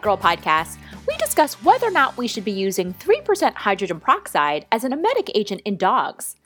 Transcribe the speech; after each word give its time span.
Girl 0.00 0.16
podcast, 0.16 0.78
we 1.06 1.14
discuss 1.18 1.62
whether 1.62 1.86
or 1.86 1.90
not 1.90 2.16
we 2.16 2.26
should 2.26 2.44
be 2.44 2.50
using 2.50 2.94
3% 2.94 3.52
hydrogen 3.52 4.00
peroxide 4.00 4.64
as 4.72 4.82
an 4.82 4.94
emetic 4.94 5.30
agent 5.34 5.60
in 5.66 5.76
dogs. 5.76 6.36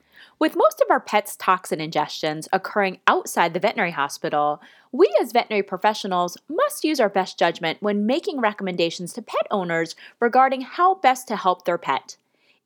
With 0.41 0.57
most 0.57 0.81
of 0.81 0.91
our 0.91 0.99
pets' 0.99 1.37
toxin 1.37 1.79
ingestions 1.79 2.49
occurring 2.53 2.99
outside 3.07 3.55
the 3.55 3.61
veterinary 3.61 3.93
hospital, 3.93 4.61
we 4.91 5.09
as 5.21 5.31
veterinary 5.31 5.63
professionals 5.63 6.37
must 6.49 6.83
use 6.83 6.99
our 6.99 7.09
best 7.09 7.39
judgment 7.39 7.79
when 7.81 8.07
making 8.07 8.41
recommendations 8.41 9.13
to 9.13 9.23
pet 9.23 9.47
owners 9.53 9.95
regarding 10.19 10.63
how 10.63 10.97
best 10.97 11.29
to 11.29 11.37
help 11.37 11.65
their 11.65 11.79
pet. 11.79 12.17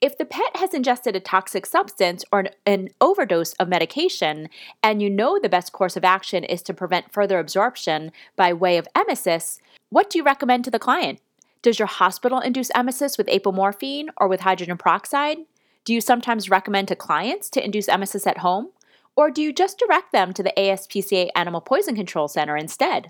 If 0.00 0.16
the 0.16 0.24
pet 0.24 0.56
has 0.56 0.74
ingested 0.74 1.16
a 1.16 1.20
toxic 1.20 1.66
substance 1.66 2.24
or 2.30 2.40
an, 2.40 2.48
an, 2.64 2.88
overdose 3.00 3.54
of 3.54 3.68
medication, 3.68 4.48
and 4.80 5.02
you 5.02 5.10
know 5.10 5.40
the 5.40 5.48
best 5.48 5.72
course 5.72 5.96
of 5.96 6.04
action 6.04 6.44
is 6.44 6.62
to 6.62 6.74
prevent 6.74 7.12
further 7.12 7.40
absorption 7.40 8.12
by 8.36 8.52
way 8.52 8.76
of 8.76 8.86
emesis, 8.94 9.58
what 9.90 10.08
do 10.08 10.18
you 10.18 10.24
recommend 10.24 10.64
to 10.64 10.70
the 10.70 10.78
client? 10.78 11.20
Does 11.62 11.80
your 11.80 11.88
hospital 11.88 12.38
induce 12.38 12.70
emesis 12.70 13.18
with 13.18 13.26
apomorphine 13.26 14.08
or 14.16 14.28
with 14.28 14.40
hydrogen 14.40 14.78
peroxide? 14.78 15.38
Do 15.84 15.92
you 15.92 16.00
sometimes 16.00 16.48
recommend 16.48 16.86
to 16.88 16.96
clients 16.96 17.50
to 17.50 17.64
induce 17.64 17.88
emesis 17.88 18.24
at 18.24 18.38
home? 18.38 18.68
Or 19.16 19.32
do 19.32 19.42
you 19.42 19.52
just 19.52 19.80
direct 19.80 20.12
them 20.12 20.32
to 20.34 20.44
the 20.44 20.52
ASPCA 20.56 21.30
Animal 21.34 21.60
Poison 21.60 21.96
Control 21.96 22.28
Center 22.28 22.56
instead? 22.56 23.08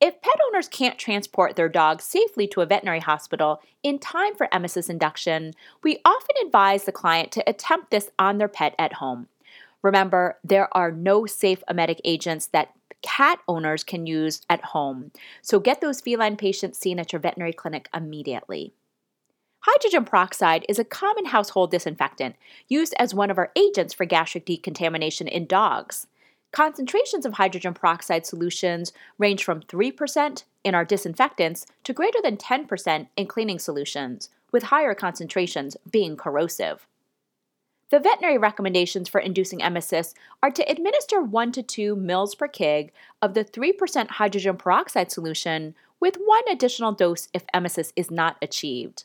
If 0.00 0.22
pet 0.22 0.36
owners 0.48 0.66
can't 0.66 0.98
transport 0.98 1.56
their 1.56 1.68
dog 1.68 2.00
safely 2.00 2.46
to 2.48 2.62
a 2.62 2.66
veterinary 2.66 3.00
hospital 3.00 3.60
in 3.82 3.98
time 3.98 4.34
for 4.34 4.48
emesis 4.48 4.88
induction, 4.88 5.52
we 5.82 5.98
often 6.06 6.36
advise 6.42 6.84
the 6.84 6.92
client 6.92 7.30
to 7.32 7.48
attempt 7.48 7.90
this 7.90 8.10
on 8.18 8.38
their 8.38 8.48
pet 8.48 8.74
at 8.78 8.94
home. 8.94 9.28
Remember, 9.82 10.38
there 10.42 10.74
are 10.74 10.90
no 10.90 11.26
safe 11.26 11.62
emetic 11.68 12.00
agents 12.02 12.46
that 12.46 12.72
cat 13.02 13.40
owners 13.46 13.84
can 13.84 14.06
use 14.06 14.40
at 14.48 14.64
home, 14.64 15.10
so 15.42 15.60
get 15.60 15.82
those 15.82 16.00
feline 16.00 16.36
patients 16.36 16.78
seen 16.78 16.98
at 16.98 17.12
your 17.12 17.20
veterinary 17.20 17.52
clinic 17.52 17.88
immediately. 17.94 18.72
Hydrogen 19.60 20.06
peroxide 20.06 20.64
is 20.66 20.78
a 20.78 20.84
common 20.84 21.26
household 21.26 21.70
disinfectant 21.70 22.36
used 22.68 22.94
as 22.98 23.14
one 23.14 23.30
of 23.30 23.36
our 23.36 23.52
agents 23.54 23.92
for 23.92 24.06
gastric 24.06 24.46
decontamination 24.46 25.28
in 25.28 25.46
dogs. 25.46 26.06
Concentrations 26.52 27.24
of 27.24 27.34
hydrogen 27.34 27.74
peroxide 27.74 28.26
solutions 28.26 28.92
range 29.18 29.44
from 29.44 29.60
3% 29.60 30.44
in 30.64 30.74
our 30.74 30.84
disinfectants 30.84 31.64
to 31.84 31.92
greater 31.92 32.18
than 32.22 32.36
10% 32.36 33.06
in 33.16 33.26
cleaning 33.26 33.58
solutions, 33.58 34.30
with 34.50 34.64
higher 34.64 34.94
concentrations 34.94 35.76
being 35.90 36.16
corrosive. 36.16 36.86
The 37.90 38.00
veterinary 38.00 38.38
recommendations 38.38 39.08
for 39.08 39.20
inducing 39.20 39.60
emesis 39.60 40.14
are 40.42 40.50
to 40.50 40.70
administer 40.70 41.20
1 41.20 41.52
to 41.52 41.62
2 41.62 41.96
mils 41.96 42.34
per 42.34 42.48
kg 42.48 42.90
of 43.20 43.34
the 43.34 43.44
3% 43.44 44.08
hydrogen 44.08 44.56
peroxide 44.56 45.10
solution 45.10 45.74
with 46.00 46.16
one 46.24 46.44
additional 46.50 46.92
dose 46.92 47.28
if 47.32 47.44
emesis 47.54 47.92
is 47.96 48.10
not 48.10 48.36
achieved. 48.40 49.04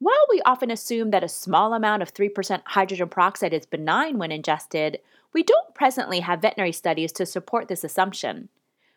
While 0.00 0.26
we 0.28 0.42
often 0.44 0.72
assume 0.72 1.12
that 1.12 1.22
a 1.22 1.28
small 1.28 1.74
amount 1.74 2.02
of 2.02 2.12
3% 2.12 2.62
hydrogen 2.66 3.08
peroxide 3.08 3.54
is 3.54 3.66
benign 3.66 4.18
when 4.18 4.32
ingested, 4.32 4.98
we 5.32 5.42
don't 5.42 5.74
presently 5.74 6.20
have 6.20 6.42
veterinary 6.42 6.72
studies 6.72 7.12
to 7.12 7.26
support 7.26 7.68
this 7.68 7.84
assumption. 7.84 8.48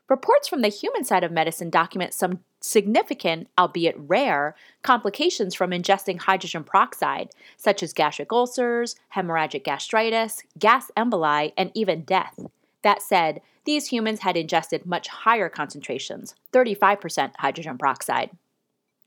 Reports 0.07 0.47
from 0.47 0.61
the 0.61 0.67
human 0.67 1.03
side 1.03 1.23
of 1.23 1.31
medicine 1.31 1.71
document 1.71 2.13
some 2.13 2.39
significant, 2.61 3.47
albeit 3.57 3.95
rare, 3.97 4.55
complications 4.83 5.55
from 5.55 5.71
ingesting 5.71 6.19
hydrogen 6.19 6.63
peroxide, 6.63 7.29
such 7.57 7.81
as 7.81 7.93
gastric 7.93 8.31
ulcers, 8.31 8.95
hemorrhagic 9.15 9.63
gastritis, 9.63 10.43
gas 10.59 10.91
emboli, 10.95 11.53
and 11.57 11.71
even 11.73 12.03
death. 12.03 12.39
That 12.83 13.01
said, 13.01 13.41
these 13.65 13.87
humans 13.87 14.19
had 14.19 14.37
ingested 14.37 14.85
much 14.85 15.07
higher 15.07 15.49
concentrations, 15.49 16.35
35% 16.53 17.31
hydrogen 17.37 17.77
peroxide. 17.79 18.29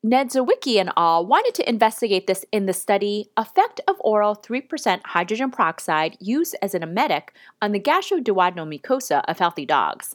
Niedzwecki 0.06 0.78
and 0.78 0.92
al. 0.96 1.26
wanted 1.26 1.54
to 1.54 1.68
investigate 1.68 2.28
this 2.28 2.44
in 2.52 2.66
the 2.66 2.72
study 2.72 3.32
Effect 3.36 3.80
of 3.88 3.96
Oral 3.98 4.36
3% 4.36 5.00
Hydrogen 5.06 5.50
Peroxide 5.50 6.16
Used 6.20 6.54
as 6.62 6.72
an 6.72 6.82
Emetic 6.82 7.30
on 7.60 7.72
the 7.72 7.80
Gastroduodenal 7.80 8.68
Mucosa 8.72 9.24
of 9.26 9.40
Healthy 9.40 9.66
Dogs. 9.66 10.14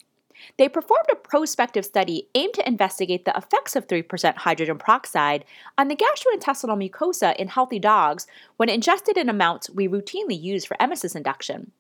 They 0.58 0.70
performed 0.70 1.08
a 1.12 1.18
prospective 1.18 1.84
study 1.84 2.30
aimed 2.34 2.54
to 2.54 2.66
investigate 2.66 3.26
the 3.26 3.36
effects 3.36 3.76
of 3.76 3.88
3% 3.88 4.38
hydrogen 4.38 4.78
peroxide 4.78 5.44
on 5.78 5.90
the 5.90 5.98
gastrointestinal 5.98 6.78
mucosa 6.78 7.36
in 7.36 7.50
healthy 7.50 7.80
dogs 7.80 8.26
when 8.56 8.70
ingested 8.70 9.18
in 9.18 9.28
amounts 9.28 9.70
we 9.70 9.88
routinely 9.90 10.42
use 10.42 10.64
for 10.64 10.78
emesis 10.78 11.16
induction. 11.16 11.72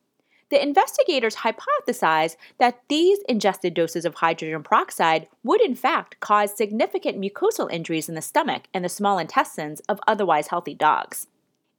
The 0.54 0.62
investigators 0.62 1.38
hypothesized 1.38 2.36
that 2.60 2.80
these 2.88 3.18
ingested 3.28 3.74
doses 3.74 4.06
of 4.06 4.14
hydrogen 4.14 4.62
peroxide 4.62 5.28
would 5.44 5.62
in 5.62 5.74
fact 5.74 6.20
cause 6.20 6.56
significant 6.56 7.20
mucosal 7.20 7.72
injuries 7.72 8.08
in 8.08 8.14
the 8.14 8.22
stomach 8.22 8.68
and 8.72 8.86
the 8.86 8.90
small 8.90 9.18
intestines 9.18 9.80
of 9.90 10.00
otherwise 10.06 10.50
healthy 10.50 10.76
dogs. 10.76 11.26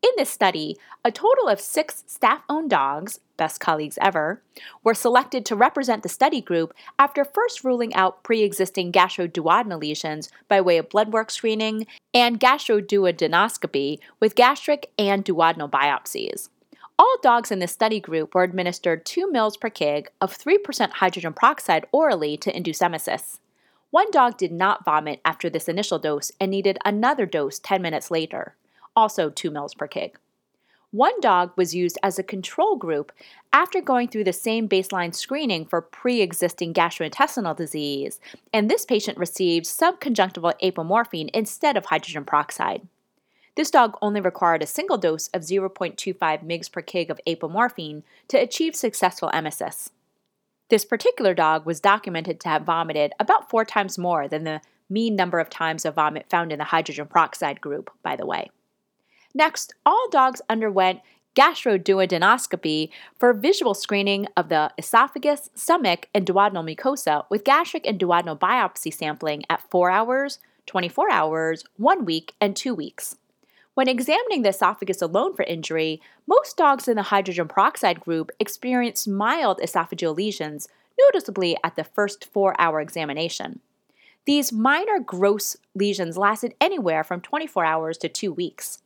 In 0.03 0.11
this 0.17 0.29
study, 0.29 0.77
a 1.05 1.13
total 1.13 1.47
of 1.47 1.61
six 1.61 2.03
staff 2.09 2.43
owned 2.49 2.69
dogs, 2.69 3.21
best 3.37 3.61
colleagues 3.61 3.97
ever, 4.01 4.43
were 4.83 4.93
selected 4.93 5.47
to 5.47 5.55
represent 5.55 6.03
the 6.03 6.09
study 6.09 6.41
group 6.41 6.75
after 6.99 7.25
first 7.25 7.63
ruling 7.63 7.95
out 7.95 8.25
pre 8.25 8.43
existing 8.43 8.91
gastroduodenal 8.91 9.81
lesions 9.81 10.31
by 10.49 10.61
way 10.61 10.79
of 10.79 10.89
blood 10.89 11.13
work 11.13 11.31
screening 11.31 11.87
and 12.13 12.41
gastroduodenoscopy 12.41 14.01
with 14.19 14.35
gastric 14.35 14.91
and 14.99 15.25
duodenal 15.25 15.71
biopsies. 15.71 16.49
All 16.97 17.17
dogs 17.23 17.51
in 17.51 17.59
this 17.59 17.73
study 17.73 17.99
group 17.99 18.35
were 18.35 18.45
administered 18.45 19.05
2 19.05 19.27
ml 19.27 19.59
per 19.59 19.69
kg 19.69 20.07
of 20.21 20.37
3% 20.37 20.91
hydrogen 20.93 21.33
peroxide 21.33 21.87
orally 21.91 22.37
to 22.37 22.57
induce 22.57 22.79
emesis. 22.79 23.39
One 23.91 24.11
dog 24.13 24.37
did 24.37 24.53
not 24.53 24.85
vomit 24.85 25.21
after 25.25 25.51
this 25.51 25.69
initial 25.69 25.99
dose 25.99 26.31
and 26.41 26.53
needed 26.53 26.79
another 26.85 27.27
dose 27.27 27.59
10 27.59 27.83
minutes 27.83 28.13
later, 28.13 28.55
also 28.95 29.29
2 29.29 29.51
ml 29.51 29.77
per 29.77 29.89
kg. 29.89 30.13
One 30.93 31.21
dog 31.21 31.51
was 31.57 31.75
used 31.75 31.99
as 32.05 32.21
a 32.21 32.23
control 32.23 32.77
group 32.77 33.11
after 33.53 33.81
going 33.81 34.07
through 34.07 34.23
the 34.23 34.33
same 34.33 34.69
baseline 34.69 35.13
screening 35.13 35.67
for 35.67 35.83
pre 35.83 36.21
existing 36.21 36.73
gastrointestinal 36.73 37.57
disease, 37.57 38.21
and 38.53 38.71
this 38.71 38.85
patient 38.85 39.19
received 39.19 39.67
subconjunctival 39.67 40.53
apomorphine 40.63 41.31
instead 41.35 41.77
of 41.77 41.87
hydrogen 41.87 42.25
peroxide. 42.25 42.87
This 43.57 43.71
dog 43.71 43.97
only 44.03 44.21
required 44.21 44.63
a 44.63 44.67
single 44.67 44.99
dose 44.99 45.29
of 45.29 45.43
0.25 45.43 46.17
mg 46.19 46.73
per 46.73 46.83
kg 46.83 47.11
of 47.11 47.21
apomorphine 47.27 48.03
to 48.29 48.37
achieve 48.37 48.75
successful 48.75 49.31
emesis. 49.33 49.91
This 50.71 50.85
particular 50.85 51.35
dog 51.35 51.65
was 51.65 51.81
documented 51.81 52.41
to 52.41 52.49
have 52.49 52.63
vomited 52.63 53.13
about 53.21 53.49
four 53.51 53.65
times 53.65 53.97
more 53.97 54.27
than 54.27 54.45
the 54.45 54.61
mean 54.91 55.15
number 55.15 55.39
of 55.39 55.51
times 55.51 55.85
of 55.85 55.95
vomit 55.95 56.29
found 56.29 56.53
in 56.53 56.59
the 56.59 56.65
hydrogen 56.65 57.07
peroxide 57.07 57.61
group, 57.61 57.91
by 58.03 58.17
the 58.17 58.27
way. 58.27 58.51
Next, 59.35 59.75
all 59.87 60.09
dogs 60.11 60.41
underwent 60.49 61.01
gastroduodenoscopy 61.37 62.91
for 63.19 63.33
visual 63.33 63.75
screening 63.75 64.27
of 64.37 64.49
the 64.49 64.73
esophagus, 64.79 65.51
stomach, 65.55 66.09
and 66.15 66.27
duodenal 66.27 66.65
mucosa 66.65 67.25
with 67.29 67.45
gastric 67.45 67.87
and 67.87 67.99
duodenal 67.99 68.39
biopsy 68.39 68.93
sampling 68.93 69.45
at 69.51 69.69
4 69.71 69.91
hours, 69.91 70.39
24 70.67 71.11
hours, 71.11 71.65
1 71.77 72.05
week, 72.05 72.35
and 72.41 72.57
2 72.57 72.75
weeks. 72.75 73.17
When 73.75 73.89
examining 73.89 74.43
the 74.43 74.51
esophagus 74.51 75.03
alone 75.03 75.35
for 75.35 75.43
injury, 75.43 76.01
most 76.29 76.57
dogs 76.57 76.87
in 76.87 76.95
the 76.95 77.03
hydrogen 77.03 77.49
peroxide 77.49 78.01
group 78.01 78.31
experienced 78.39 79.09
mild 79.09 79.59
esophageal 79.59 80.17
lesions, 80.17 80.69
noticeably 80.99 81.57
at 81.65 81.75
the 81.75 81.83
first 81.83 82.25
four 82.25 82.55
hour 82.61 82.81
examination. 82.81 83.59
These 84.27 84.53
minor 84.53 85.01
gross 85.01 85.57
lesions 85.75 86.17
lasted 86.17 86.55
anywhere 86.61 87.03
from 87.03 87.21
24 87.21 87.65
hours 87.65 87.99
to 87.99 88.09
two 88.09 88.33
weeks. 88.33 88.79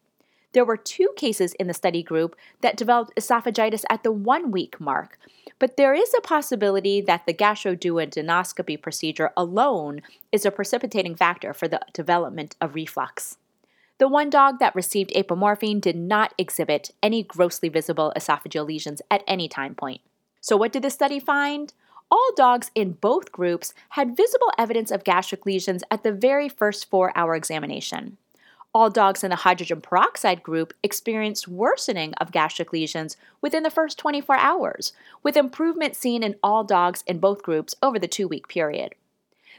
There 0.53 0.65
were 0.65 0.79
two 0.79 1.11
cases 1.17 1.53
in 1.55 1.67
the 1.67 1.75
study 1.75 2.03
group 2.03 2.35
that 2.63 2.79
developed 2.79 3.15
esophagitis 3.15 3.85
at 3.91 4.03
the 4.03 4.11
one 4.11 4.51
week 4.51 4.81
mark, 4.81 5.19
but 5.59 5.77
there 5.77 5.93
is 5.93 6.15
a 6.17 6.23
possibility 6.23 7.03
that 7.03 7.27
the 7.27 7.35
gastroduodenoscopy 7.35 8.81
procedure 8.81 9.31
alone 9.37 10.01
is 10.33 10.47
a 10.47 10.51
precipitating 10.51 11.15
factor 11.15 11.53
for 11.53 11.69
the 11.69 11.81
development 11.93 12.57
of 12.59 12.75
reflux. 12.75 13.37
The 13.99 14.07
one 14.07 14.31
dog 14.31 14.61
that 14.61 14.77
received 14.77 15.13
apomorphine 15.17 15.81
did 15.81 15.97
not 15.97 16.33
exhibit 16.39 16.93
any 17.03 17.25
grossly 17.25 17.69
visible 17.69 18.13
esophageal 18.17 18.65
lesions 18.65 19.03
at 19.11 19.25
any 19.27 19.49
time 19.49 19.75
point. 19.75 20.03
So, 20.41 20.57
what 20.57 20.73
did 20.73 20.83
the 20.83 20.91
study 20.91 21.19
find? 21.19 21.73
All 22.09 22.31
dogs 22.37 22.71
in 22.77 22.93
both 22.93 23.33
groups 23.33 23.75
had 23.91 24.17
visible 24.17 24.53
evidence 24.57 24.93
of 24.93 25.03
gastric 25.03 25.45
lesions 25.45 25.83
at 25.91 26.05
the 26.05 26.13
very 26.13 26.49
first 26.49 26.89
four 26.89 27.13
hour 27.17 27.35
examination. 27.35 28.19
All 28.73 28.89
dogs 28.89 29.25
in 29.25 29.31
the 29.31 29.37
hydrogen 29.37 29.81
peroxide 29.81 30.45
group 30.45 30.75
experienced 30.85 31.49
worsening 31.49 32.15
of 32.15 32.31
gastric 32.31 32.73
lesions 32.73 33.17
within 33.41 33.65
the 33.65 33.71
first 33.71 33.99
24 33.99 34.37
hours, 34.37 34.93
with 35.25 35.37
improvement 35.37 35.97
seen 35.97 36.23
in 36.23 36.37
all 36.41 36.63
dogs 36.63 37.03
in 37.07 37.19
both 37.19 37.43
groups 37.43 37.75
over 37.83 37.99
the 37.99 38.07
two 38.07 38.29
week 38.29 38.47
period. 38.47 38.95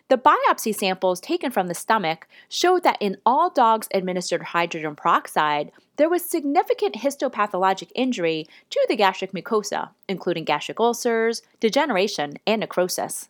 The 0.10 0.18
biopsy 0.18 0.74
samples 0.74 1.22
taken 1.22 1.52
from 1.52 1.68
the 1.68 1.76
stomach 1.76 2.28
showed 2.50 2.82
that 2.82 2.98
in 3.00 3.18
all 3.28 3.52
dogs 3.52 3.88
administered 3.94 4.42
hydrogen 4.42 4.96
peroxide, 4.96 5.72
there 5.98 6.10
was 6.10 6.26
significant 6.26 6.96
histopathologic 6.96 7.92
injury 7.94 8.48
to 8.72 8.86
the 8.90 8.96
gastric 8.96 9.34
mucosa, 9.34 9.92
including 10.08 10.46
gastric 10.46 10.80
ulcers, 10.80 11.44
degeneration, 11.60 12.40
and 12.48 12.62
necrosis. 12.62 13.30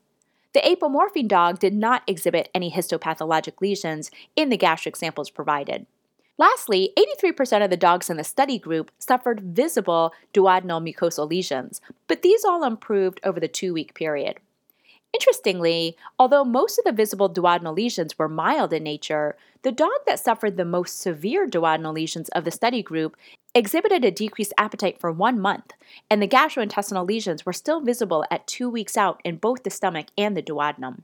The 0.53 0.61
apomorphine 0.61 1.27
dog 1.27 1.59
did 1.59 1.73
not 1.73 2.03
exhibit 2.07 2.49
any 2.55 2.71
histopathologic 2.71 3.59
lesions 3.59 4.09
in 4.37 4.47
the 4.47 4.57
gastric 4.57 4.95
samples 4.95 5.29
provided. 5.29 5.85
Lastly, 6.37 6.93
83% 6.97 7.61
of 7.61 7.69
the 7.69 7.75
dogs 7.75 8.09
in 8.09 8.15
the 8.15 8.23
study 8.23 8.57
group 8.57 8.89
suffered 8.99 9.41
visible 9.41 10.13
duodenal 10.33 10.81
mucosal 10.81 11.29
lesions, 11.29 11.81
but 12.07 12.21
these 12.21 12.45
all 12.45 12.63
improved 12.63 13.19
over 13.25 13.41
the 13.41 13.49
two 13.49 13.73
week 13.73 13.93
period. 13.93 14.39
Interestingly, 15.13 15.97
although 16.19 16.45
most 16.45 16.77
of 16.77 16.85
the 16.85 16.91
visible 16.91 17.29
duodenal 17.29 17.75
lesions 17.75 18.17
were 18.17 18.29
mild 18.29 18.71
in 18.71 18.83
nature, 18.83 19.35
the 19.63 19.71
dog 19.71 19.91
that 20.05 20.19
suffered 20.19 20.55
the 20.55 20.65
most 20.65 21.01
severe 21.01 21.47
duodenal 21.47 21.93
lesions 21.93 22.29
of 22.29 22.45
the 22.45 22.51
study 22.51 22.83
group 22.83 23.17
exhibited 23.55 24.05
a 24.05 24.11
decreased 24.11 24.53
appetite 24.57 24.99
for 24.99 25.11
one 25.11 25.39
month, 25.39 25.73
and 26.09 26.21
the 26.21 26.27
gastrointestinal 26.27 27.07
lesions 27.07 27.45
were 27.45 27.53
still 27.53 27.81
visible 27.81 28.23
at 28.29 28.45
two 28.45 28.69
weeks 28.69 28.95
out 28.95 29.19
in 29.25 29.37
both 29.37 29.63
the 29.63 29.71
stomach 29.71 30.07
and 30.17 30.37
the 30.37 30.43
duodenum. 30.43 31.01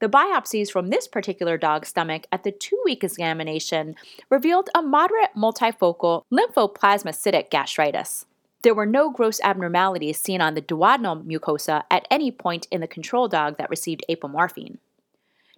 The 0.00 0.08
biopsies 0.08 0.70
from 0.70 0.88
this 0.88 1.08
particular 1.08 1.56
dog's 1.56 1.88
stomach 1.88 2.26
at 2.30 2.42
the 2.42 2.52
two 2.52 2.80
week 2.84 3.02
examination 3.02 3.94
revealed 4.28 4.68
a 4.74 4.82
moderate 4.82 5.30
multifocal 5.34 6.22
lymphoplasmacytic 6.30 7.48
gastritis. 7.48 8.26
There 8.66 8.74
were 8.74 8.84
no 8.84 9.12
gross 9.12 9.40
abnormalities 9.44 10.18
seen 10.18 10.40
on 10.40 10.54
the 10.54 10.60
duodenal 10.60 11.24
mucosa 11.24 11.84
at 11.88 12.04
any 12.10 12.32
point 12.32 12.66
in 12.72 12.80
the 12.80 12.88
control 12.88 13.28
dog 13.28 13.58
that 13.58 13.70
received 13.70 14.02
apomorphine. 14.10 14.78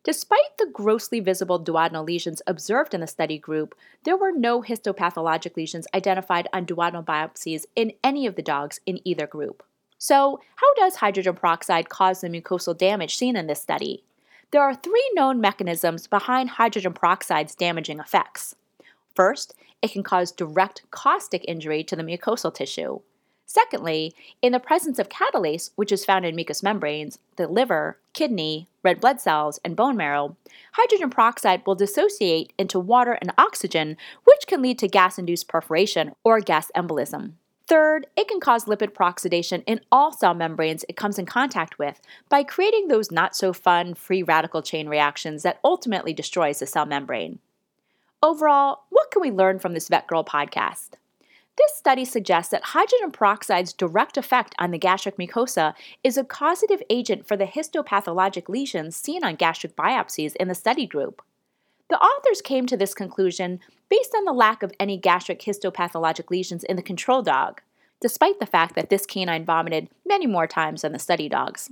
Despite 0.05 0.58
the 0.58 0.69
grossly 0.70 1.19
visible 1.19 1.58
duodenal 1.58 2.06
lesions 2.06 2.43
observed 2.46 2.93
in 2.93 3.00
the 3.00 3.06
study 3.06 3.38
group, 3.38 3.75
there 4.05 4.19
were 4.19 4.31
no 4.31 4.60
histopathologic 4.60 5.56
lesions 5.56 5.87
identified 5.94 6.49
on 6.52 6.66
duodenal 6.66 7.02
biopsies 7.02 7.64
in 7.75 7.94
any 8.05 8.26
of 8.26 8.37
the 8.37 8.43
dogs 8.43 8.78
in 8.84 9.00
either 9.08 9.26
group. 9.26 9.62
So, 9.96 10.40
how 10.56 10.75
does 10.75 10.96
hydrogen 10.96 11.34
peroxide 11.34 11.88
cause 11.88 12.20
the 12.20 12.28
mucosal 12.28 12.76
damage 12.76 13.16
seen 13.16 13.37
in 13.37 13.46
this 13.46 13.62
study? 13.62 14.04
There 14.50 14.61
are 14.61 14.75
three 14.75 15.11
known 15.14 15.40
mechanisms 15.40 16.06
behind 16.06 16.50
hydrogen 16.50 16.93
peroxide's 16.93 17.54
damaging 17.54 18.00
effects. 18.00 18.54
First, 19.19 19.53
it 19.82 19.91
can 19.91 20.05
cause 20.05 20.31
direct 20.31 20.88
caustic 20.93 21.44
injury 21.49 21.82
to 21.82 21.97
the 21.97 22.05
mucosal 22.05 22.55
tissue. 22.55 23.00
Secondly, 23.47 24.15
in 24.43 24.53
the 24.53 24.61
presence 24.61 25.00
of 25.00 25.09
catalase, 25.09 25.73
which 25.75 25.91
is 25.91 26.05
found 26.05 26.25
in 26.25 26.37
mucous 26.37 26.62
membranes, 26.62 27.19
the 27.35 27.49
liver, 27.49 27.99
kidney, 28.12 28.69
red 28.85 29.00
blood 29.00 29.20
cells, 29.20 29.59
and 29.65 29.75
bone 29.75 29.97
marrow, 29.97 30.37
hydrogen 30.75 31.11
peroxide 31.11 31.67
will 31.67 31.75
dissociate 31.75 32.53
into 32.56 32.79
water 32.79 33.19
and 33.20 33.32
oxygen, 33.37 33.97
which 34.23 34.47
can 34.47 34.62
lead 34.62 34.79
to 34.79 34.87
gas 34.87 35.19
induced 35.19 35.49
perforation 35.49 36.12
or 36.23 36.38
gas 36.38 36.71
embolism. 36.76 37.32
Third, 37.67 38.06
it 38.17 38.29
can 38.29 38.38
cause 38.38 38.67
lipid 38.67 38.93
peroxidation 38.93 39.64
in 39.67 39.81
all 39.91 40.12
cell 40.12 40.35
membranes 40.35 40.85
it 40.88 40.97
comes 40.97 41.19
in 41.19 41.26
contact 41.26 41.76
with 41.76 42.00
by 42.29 42.44
creating 42.44 42.87
those 42.87 43.11
not 43.11 43.35
so 43.35 43.53
fun 43.53 43.94
free 43.94 44.23
radical 44.23 44.62
chain 44.62 44.88
reactions 44.88 45.43
that 45.43 45.59
ultimately 45.64 46.12
destroys 46.12 46.61
the 46.61 46.67
cell 46.67 46.87
membrane. 46.87 47.41
Overall, 48.20 48.81
what 48.91 49.12
can 49.12 49.23
we 49.23 49.31
learn 49.31 49.61
from 49.61 49.75
this 49.75 49.88
VETgirl 49.88 50.26
podcast? 50.26 50.94
This 51.56 51.76
study 51.76 52.05
suggests 52.05 52.50
that 52.50 52.65
hydrogen 52.65 53.12
peroxide's 53.12 53.73
direct 53.73 54.17
effect 54.17 54.56
on 54.59 54.73
the 54.73 54.79
gastric 54.79 55.19
mucosa 55.19 55.73
is 56.03 56.17
a 56.17 56.25
causative 56.25 56.82
agent 56.91 57.29
for 57.29 57.37
the 57.37 57.47
histopathologic 57.47 58.49
lesions 58.49 58.97
seen 58.97 59.23
on 59.23 59.37
gastric 59.37 59.76
biopsies 59.76 60.35
in 60.35 60.49
the 60.49 60.56
study 60.56 60.85
group. 60.85 61.23
The 61.91 61.99
authors 62.00 62.43
came 62.43 62.67
to 62.67 62.76
this 62.76 62.93
conclusion 62.93 63.61
based 63.88 64.12
on 64.17 64.25
the 64.25 64.32
lack 64.32 64.64
of 64.64 64.73
any 64.81 64.97
gastric 64.97 65.41
histopathologic 65.41 66.29
lesions 66.29 66.64
in 66.64 66.75
the 66.75 66.82
control 66.82 67.23
dog, 67.23 67.61
despite 68.00 68.41
the 68.41 68.47
fact 68.47 68.75
that 68.75 68.91
this 68.91 69.06
canine 69.06 69.44
vomited 69.44 69.91
many 70.05 70.26
more 70.26 70.49
times 70.49 70.82
than 70.82 70.91
the 70.91 70.99
study 70.99 71.29
dogs. 71.29 71.71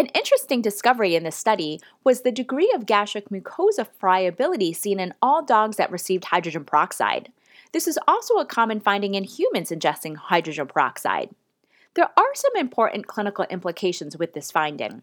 An 0.00 0.06
interesting 0.14 0.62
discovery 0.62 1.14
in 1.14 1.24
this 1.24 1.36
study 1.36 1.78
was 2.04 2.22
the 2.22 2.32
degree 2.32 2.72
of 2.74 2.86
gastric 2.86 3.28
mucosa 3.28 3.86
friability 3.98 4.72
seen 4.72 4.98
in 4.98 5.12
all 5.20 5.44
dogs 5.44 5.76
that 5.76 5.92
received 5.92 6.24
hydrogen 6.24 6.64
peroxide. 6.64 7.30
This 7.72 7.86
is 7.86 7.98
also 8.08 8.36
a 8.36 8.46
common 8.46 8.80
finding 8.80 9.14
in 9.14 9.24
humans 9.24 9.68
ingesting 9.68 10.16
hydrogen 10.16 10.68
peroxide. 10.68 11.28
There 11.92 12.08
are 12.16 12.34
some 12.34 12.56
important 12.56 13.08
clinical 13.08 13.44
implications 13.50 14.16
with 14.16 14.32
this 14.32 14.50
finding. 14.50 15.02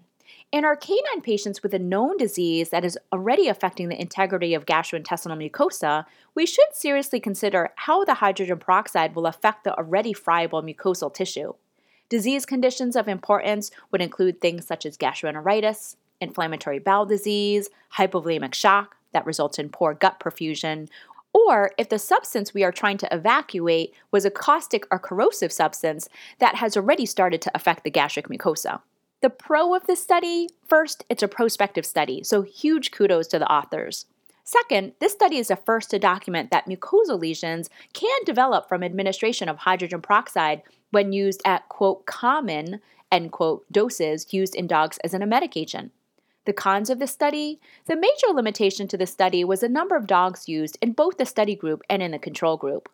In 0.52 0.66
our 0.66 0.76
canine 0.76 1.22
patients 1.22 1.62
with 1.62 1.76
a 1.76 1.80
known 1.80 2.18
disease 2.18 2.70
that 2.70 2.84
is 2.84 2.98
already 3.14 3.48
affecting 3.48 3.90
the 3.90 4.02
integrity 4.02 4.56
of 4.56 4.66
gastrointestinal 4.66 5.38
mucosa, 5.38 6.06
we 6.34 6.48
should 6.48 6.74
seriously 6.74 7.20
consider 7.20 7.70
how 7.76 8.04
the 8.04 8.16
hydrogen 8.16 8.58
peroxide 8.58 9.14
will 9.14 9.28
affect 9.28 9.64
the 9.64 9.78
already 9.78 10.12
friable 10.12 10.64
mucosal 10.64 11.14
tissue. 11.14 11.54
Disease 12.10 12.46
conditions 12.46 12.96
of 12.96 13.08
importance 13.08 13.70
would 13.92 14.02
include 14.02 14.40
things 14.40 14.66
such 14.66 14.86
as 14.86 14.98
gastroenteritis, 14.98 15.98
inflammatory 16.22 16.80
bowel 16.80 17.06
disease, 17.06 17.70
hypovolemic 17.98 18.54
shock 18.54 18.96
that 19.12 19.26
results 19.26 19.60
in 19.60 19.70
poor 19.70 19.94
gut 19.94 20.20
perfusion, 20.20 20.88
or 21.34 21.72
if 21.78 21.90
the 21.90 22.00
substance 22.00 22.54
we 22.54 22.64
are 22.64 22.72
trying 22.72 22.98
to 22.98 23.14
evacuate 23.14 23.94
was 24.12 24.26
a 24.26 24.32
caustic 24.32 24.88
or 24.90 25.00
corrosive 25.00 25.52
substance 25.52 26.08
that 26.40 26.56
has 26.56 26.78
already 26.78 27.06
started 27.06 27.42
to 27.42 27.52
affect 27.54 27.84
the 27.84 27.92
gastric 27.92 28.30
mucosa. 28.30 28.82
The 29.22 29.30
pro 29.30 29.76
of 29.76 29.86
this 29.86 30.02
study 30.02 30.50
first, 30.66 31.04
it's 31.10 31.24
a 31.24 31.28
prospective 31.28 31.86
study, 31.86 32.24
so 32.24 32.42
huge 32.42 32.92
kudos 32.92 33.28
to 33.28 33.40
the 33.40 33.52
authors. 33.52 34.06
Second, 34.44 34.94
this 35.02 35.12
study 35.12 35.38
is 35.38 35.50
the 35.50 35.58
first 35.58 35.90
to 35.90 36.00
document 36.00 36.52
that 36.52 36.68
mucosal 36.68 37.20
lesions 37.20 37.70
can 37.92 38.18
develop 38.26 38.70
from 38.70 38.82
administration 38.82 39.50
of 39.50 39.58
hydrogen 39.58 40.02
peroxide 40.02 40.62
when 40.92 41.14
used 41.14 41.42
at, 41.46 41.68
quote, 41.70 42.06
common, 42.06 42.82
end 43.12 43.32
quote, 43.32 43.66
doses 43.72 44.34
used 44.34 44.56
in 44.56 44.68
dogs 44.68 44.98
as 45.04 45.14
an 45.14 45.22
emetic 45.22 45.58
agent. 45.58 45.92
The 46.46 46.54
cons 46.54 46.90
of 46.90 47.00
the 47.00 47.08
study 47.08 47.60
the 47.88 47.96
major 47.96 48.28
limitation 48.34 48.88
to 48.88 48.98
the 48.98 49.06
study 49.06 49.44
was 49.44 49.60
the 49.60 49.70
number 49.70 49.96
of 49.96 50.08
dogs 50.08 50.48
used 50.48 50.78
in 50.82 50.94
both 50.94 51.18
the 51.18 51.26
study 51.26 51.56
group 51.56 51.82
and 51.90 52.02
in 52.02 52.12
the 52.12 52.20
control 52.20 52.56
group. 52.56 52.90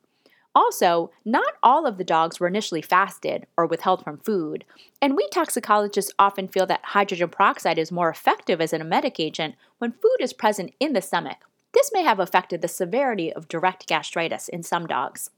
Also, 0.55 1.11
not 1.25 1.53
all 1.63 1.87
of 1.87 1.97
the 1.97 2.03
dogs 2.03 2.39
were 2.39 2.47
initially 2.47 2.81
fasted 2.81 3.47
or 3.57 3.65
withheld 3.65 4.03
from 4.03 4.19
food, 4.19 4.65
and 5.01 5.15
we 5.15 5.27
toxicologists 5.29 6.13
often 6.19 6.47
feel 6.47 6.67
that 6.67 6.81
hydrogen 6.83 7.29
peroxide 7.29 7.79
is 7.79 7.91
more 7.91 8.09
effective 8.09 8.61
as 8.61 8.71
an 8.71 8.81
emetic 8.81 9.19
agent 9.19 9.55
when 9.79 9.91
food 9.91 10.17
is 10.19 10.33
present 10.33 10.71
in 10.79 10.93
the 10.93 11.01
stomach. 11.01 11.37
This 11.73 11.91
may 11.91 12.03
have 12.03 12.19
affected 12.19 12.61
the 12.61 12.67
severity 12.67 13.33
of 13.33 13.47
direct 13.47 13.87
gastritis 13.87 14.47
in 14.47 14.61
some 14.61 14.85
dogs. 14.85 15.31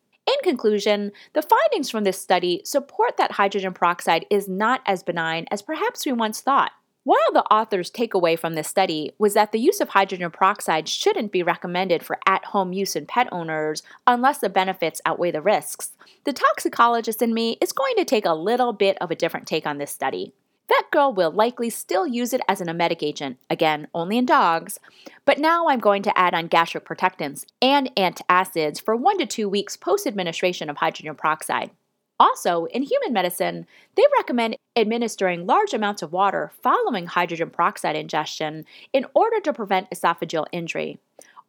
In 0.46 0.52
conclusion, 0.52 1.12
the 1.34 1.42
findings 1.42 1.90
from 1.90 2.04
this 2.04 2.22
study 2.22 2.62
support 2.64 3.18
that 3.18 3.32
hydrogen 3.32 3.74
peroxide 3.74 4.28
is 4.30 4.48
not 4.48 4.82
as 4.86 5.02
benign 5.02 5.48
as 5.50 5.64
perhaps 5.64 6.06
we 6.06 6.12
once 6.12 6.40
thought. 6.40 6.72
While 7.04 7.34
the 7.34 7.46
author's 7.46 7.90
takeaway 7.90 8.38
from 8.38 8.54
this 8.54 8.68
study 8.68 9.14
was 9.18 9.34
that 9.34 9.52
the 9.52 9.60
use 9.60 9.80
of 9.82 9.90
hydrogen 9.90 10.30
peroxide 10.30 10.88
shouldn't 10.88 11.32
be 11.32 11.42
recommended 11.42 12.04
for 12.04 12.20
at 12.28 12.46
home 12.46 12.74
use 12.74 12.96
in 12.96 13.08
pet 13.08 13.28
owners 13.32 13.82
unless 14.06 14.38
the 14.38 14.50
benefits 14.50 15.02
outweigh 15.04 15.32
the 15.32 15.42
risks, 15.42 15.94
the 16.26 16.34
toxicologist 16.34 17.24
in 17.24 17.34
me 17.34 17.58
is 17.60 17.72
going 17.72 17.96
to 17.96 18.06
take 18.06 18.26
a 18.26 18.36
little 18.36 18.72
bit 18.72 19.00
of 19.02 19.10
a 19.10 19.16
different 19.16 19.48
take 19.48 19.66
on 19.66 19.80
this 19.80 19.92
study. 19.92 20.32
VETgirl 20.70 21.16
will 21.16 21.32
likely 21.32 21.70
still 21.70 22.08
use 22.08 22.34
it 22.34 22.42
as 22.48 22.62
an 22.62 22.70
emetic 22.70 23.04
agent, 23.04 23.38
again, 23.50 23.88
only 23.94 24.18
in 24.18 24.26
dogs, 24.26 24.80
but 25.26 25.40
now 25.40 25.68
I'm 25.68 25.80
going 25.80 26.04
to 26.04 26.18
add 26.18 26.34
on 26.34 26.48
gastric 26.48 26.86
protectants 26.86 27.46
and 27.62 27.94
antacids 27.96 28.82
for 28.82 28.96
one 28.96 29.18
to 29.18 29.26
two 29.26 29.50
weeks 29.50 29.76
post 29.76 30.08
administration 30.08 30.70
of 30.70 30.78
hydrogen 30.78 31.16
peroxide. 31.16 31.72
Also, 32.20 32.66
in 32.66 32.84
human 32.84 33.12
medicine, 33.12 33.68
they 33.96 34.04
recommend 34.18 34.56
administering 34.76 35.46
large 35.46 35.74
amounts 35.74 36.02
of 36.02 36.14
water 36.14 36.52
following 36.62 37.08
hydrogen 37.08 37.50
peroxide 37.50 37.96
ingestion 37.96 38.66
in 38.94 39.06
order 39.14 39.40
to 39.42 39.52
prevent 39.52 39.90
esophageal 39.90 40.46
injury. 40.52 40.98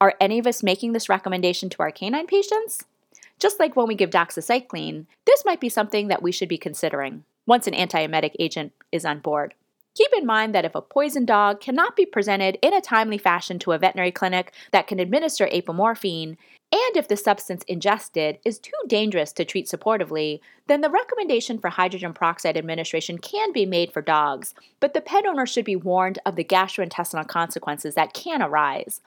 Are 0.00 0.14
any 0.20 0.38
of 0.38 0.46
us 0.46 0.62
making 0.62 0.92
this 0.92 1.08
recommendation 1.08 1.70
to 1.70 1.78
our 1.80 1.92
canine 1.92 2.26
patients? 2.26 2.84
Just 3.38 3.60
like 3.60 3.76
when 3.76 3.86
we 3.86 3.94
give 3.94 4.10
doxycycline, 4.10 5.06
this 5.24 5.44
might 5.44 5.60
be 5.60 5.68
something 5.68 6.08
that 6.08 6.22
we 6.22 6.32
should 6.32 6.48
be 6.48 6.58
considering 6.58 7.24
once 7.46 7.66
an 7.66 7.74
antiemetic 7.74 8.32
agent 8.40 8.72
is 8.90 9.04
on 9.04 9.20
board. 9.20 9.54
Keep 9.96 10.10
in 10.14 10.26
mind 10.26 10.54
that 10.54 10.66
if 10.66 10.74
a 10.74 10.82
poison 10.82 11.24
dog 11.24 11.58
cannot 11.58 11.96
be 11.96 12.04
presented 12.04 12.58
in 12.60 12.74
a 12.74 12.82
timely 12.82 13.16
fashion 13.16 13.58
to 13.58 13.72
a 13.72 13.78
veterinary 13.78 14.12
clinic 14.12 14.52
that 14.70 14.86
can 14.86 15.00
administer 15.00 15.46
apomorphine, 15.46 16.36
and 16.70 16.96
if 16.96 17.08
the 17.08 17.16
substance 17.16 17.64
ingested 17.66 18.38
is 18.44 18.58
too 18.58 18.72
dangerous 18.88 19.32
to 19.32 19.44
treat 19.46 19.68
supportively, 19.68 20.40
then 20.66 20.82
the 20.82 20.90
recommendation 20.90 21.58
for 21.58 21.70
hydrogen 21.70 22.12
peroxide 22.12 22.58
administration 22.58 23.16
can 23.16 23.52
be 23.52 23.64
made 23.64 23.90
for 23.90 24.02
dogs, 24.02 24.54
but 24.80 24.92
the 24.92 25.00
pet 25.00 25.24
owner 25.24 25.46
should 25.46 25.64
be 25.64 25.76
warned 25.76 26.18
of 26.26 26.36
the 26.36 26.44
gastrointestinal 26.44 27.26
consequences 27.26 27.94
that 27.94 28.12
can 28.12 28.42
arise. 28.42 29.00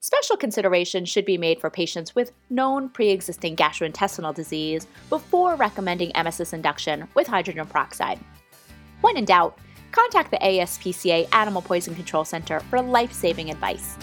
Special 0.00 0.36
consideration 0.36 1.06
should 1.06 1.24
be 1.24 1.38
made 1.38 1.58
for 1.58 1.70
patients 1.70 2.14
with 2.14 2.32
known 2.50 2.90
pre 2.90 3.08
existing 3.08 3.56
gastrointestinal 3.56 4.34
disease 4.34 4.86
before 5.08 5.54
recommending 5.54 6.12
emesis 6.12 6.52
induction 6.52 7.08
with 7.14 7.28
hydrogen 7.28 7.64
peroxide. 7.64 8.20
When 9.00 9.16
in 9.16 9.24
doubt, 9.24 9.58
contact 9.94 10.30
the 10.30 10.38
ASPCA 10.38 11.28
Animal 11.32 11.62
Poison 11.62 11.94
Control 11.94 12.24
Center 12.24 12.60
for 12.60 12.82
life 12.82 13.12
saving 13.12 13.50
advice. 13.50 13.96